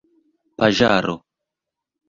paĝaro 0.61 1.17